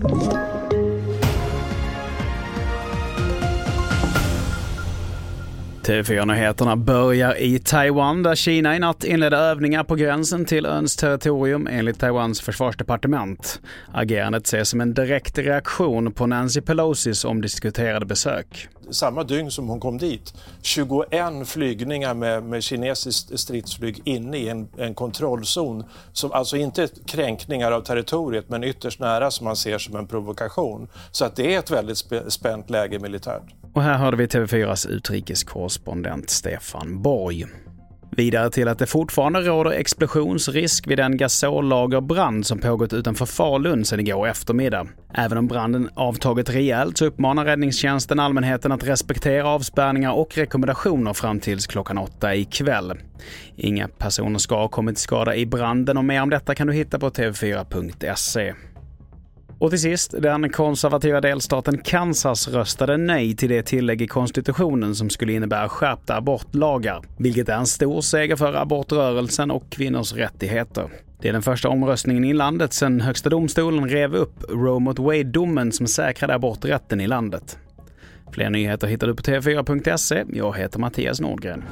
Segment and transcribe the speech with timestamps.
[0.00, 0.57] you
[5.88, 11.66] TV4-nyheterna börjar i Taiwan där Kina i natt inledde övningar på gränsen till öns territorium
[11.66, 13.60] enligt Taiwans försvarsdepartement.
[13.92, 18.68] Agerandet ses som en direkt reaktion på Nancy Pelosis omdiskuterade besök.
[18.90, 21.08] Samma dygn som hon kom dit, 21
[21.44, 25.84] flygningar med, med kinesiskt stridsflyg inne i en, en kontrollzon.
[26.12, 30.88] Som alltså inte kränkningar av territoriet men ytterst nära som man ser som en provokation.
[31.10, 31.98] Så att det är ett väldigt
[32.28, 33.57] spänt läge militärt.
[33.72, 37.46] Och här hörde vi TV4s utrikeskorrespondent Stefan Borg.
[38.18, 44.00] Vidare till att det fortfarande råder explosionsrisk vid den gasollagerbrand som pågått utanför Falun sedan
[44.00, 44.86] igår eftermiddag.
[45.14, 51.40] Även om branden avtagit rejält så uppmanar räddningstjänsten allmänheten att respektera avspärrningar och rekommendationer fram
[51.40, 52.92] tills klockan åtta ikväll.
[53.56, 56.72] Inga personer ska ha kommit till skada i branden och mer om detta kan du
[56.72, 58.54] hitta på tv4.se.
[59.58, 65.10] Och till sist, den konservativa delstaten Kansas röstade nej till det tillägg i konstitutionen som
[65.10, 70.88] skulle innebära skärpta abortlagar, vilket är en stor seger för abortrörelsen och kvinnors rättigheter.
[71.20, 75.72] Det är den första omröstningen i landet sedan Högsta domstolen rev upp Roe mot Wade-domen
[75.72, 77.58] som säkrade aborträtten i landet.
[78.32, 80.24] Fler nyheter hittar du på tv4.se.
[80.32, 81.64] Jag heter Mattias Nordgren.